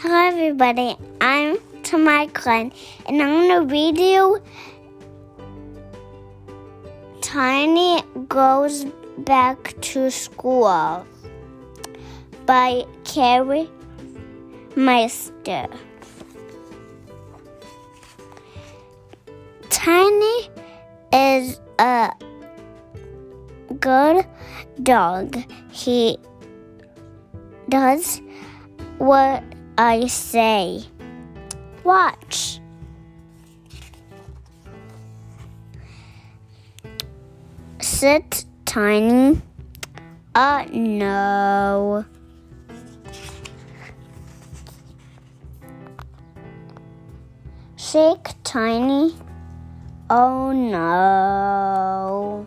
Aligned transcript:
Hello, 0.00 0.28
everybody. 0.28 0.96
I'm 1.20 1.58
Tamar 1.82 2.28
Klein, 2.28 2.70
and 3.06 3.20
I'm 3.20 3.48
going 3.48 3.68
to 3.68 3.74
read 3.74 3.98
you 3.98 4.40
Tiny 7.20 8.00
Goes 8.28 8.84
Back 9.18 9.74
to 9.80 10.08
School 10.12 11.04
by 12.46 12.84
Cari 13.02 13.68
Meister. 14.76 15.66
Tiny 19.68 20.48
is 21.12 21.60
a 21.80 22.12
good 23.80 24.24
dog. 24.80 25.36
He 25.72 26.18
does 27.68 28.22
what 28.98 29.42
I 29.80 30.08
say. 30.08 30.82
Watch. 31.84 32.58
Sit, 37.80 38.44
Tiny. 38.64 39.40
Uh, 40.34 40.64
no. 40.72 42.04
Shake, 47.76 48.34
Tiny. 48.42 49.14
Oh, 50.10 50.50
no. 50.50 52.46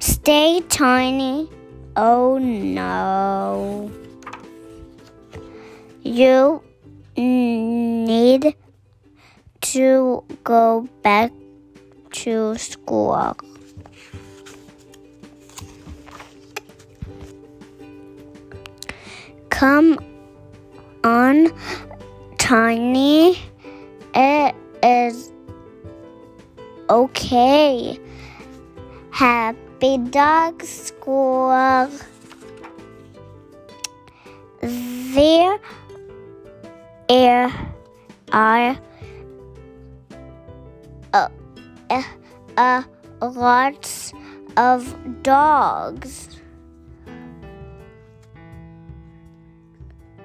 Stay, 0.00 0.60
Tiny. 0.68 1.48
Oh 2.00 2.38
no. 2.38 3.90
You 6.04 6.62
need 7.16 8.54
to 9.62 10.24
go 10.44 10.88
back 11.02 11.32
to 12.12 12.56
school. 12.56 13.36
Come 19.50 19.98
on, 21.02 21.48
Tiny. 22.38 23.40
It 24.14 24.54
is 24.84 25.32
okay. 26.88 27.98
Happy 29.80 29.98
dog 30.10 30.60
school. 30.64 31.88
There 34.60 35.58
are 38.32 38.76
uh, 41.12 41.28
uh, 41.90 42.02
uh, 42.56 42.82
lots 43.22 44.12
of 44.56 45.22
dogs. 45.22 46.40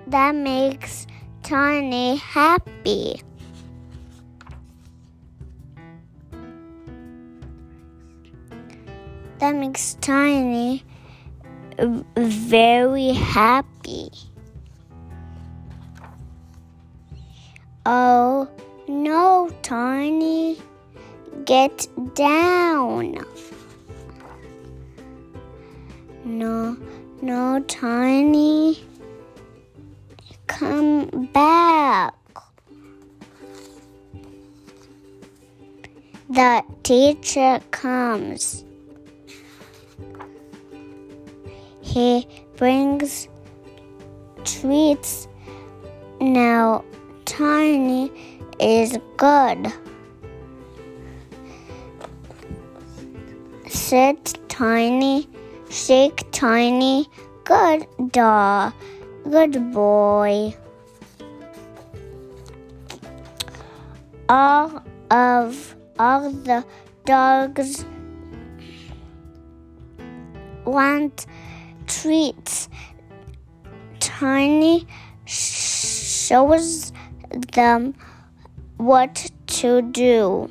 That 0.07 0.33
makes 0.33 1.05
Tiny 1.43 2.15
happy. 2.15 3.21
That 9.43 9.55
makes 9.55 9.95
Tiny 9.95 10.85
very 12.15 13.11
happy. 13.11 14.09
Oh 17.85 18.47
no, 18.87 19.49
Tiny, 19.61 20.57
get 21.43 21.89
down. 22.15 23.17
No, 26.23 26.77
no, 27.21 27.59
Tiny, 27.67 28.81
come 30.47 31.27
back. 31.33 32.15
The 36.29 36.63
teacher 36.83 37.59
comes. 37.71 38.63
He 41.93 42.27
brings 42.57 43.27
treats. 44.45 45.27
Now, 46.19 46.83
Tiny 47.25 48.11
is 48.59 48.97
good. 49.15 49.71
Sit, 53.67 54.39
Tiny. 54.49 55.29
Shake, 55.69 56.23
Tiny. 56.31 57.07
Good 57.43 57.85
dog. 58.11 58.73
Good 59.29 59.71
boy. 59.71 60.55
All 64.29 64.81
of 65.11 65.75
all 65.99 66.31
the 66.31 66.65
dogs 67.05 67.85
want 70.65 71.27
treats. 71.87 72.69
Tiny 73.99 74.85
shows 75.25 76.91
them 77.53 77.93
what 78.77 79.31
to 79.47 79.81
do. 79.81 80.49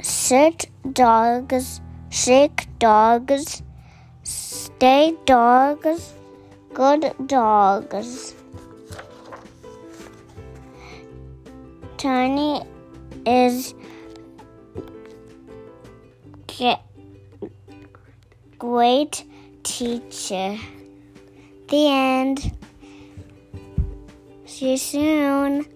Sit 0.00 0.70
dogs, 0.92 1.80
shake 2.10 2.66
dogs, 2.78 3.62
stay 4.22 5.14
dogs, 5.26 6.14
good 6.72 7.12
dogs. 7.26 8.34
Tiny 11.98 12.62
is 13.26 13.74
great 18.58 19.24
teacher. 19.62 20.58
The 21.68 21.88
end. 21.88 22.52
See 24.46 24.70
you 24.70 24.76
soon. 24.76 25.73